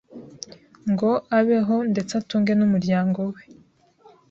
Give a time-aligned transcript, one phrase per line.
[0.91, 3.41] ngo abeho ndetse atunge n’umuryango we